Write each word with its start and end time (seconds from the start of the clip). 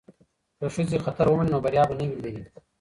که 0.59 0.65
ښځې 0.75 0.97
خطر 1.05 1.25
ومني 1.27 1.49
نو 1.53 1.57
بریا 1.65 1.83
به 1.87 1.93
نه 1.99 2.05
وي 2.07 2.17
لرې. 2.23 2.43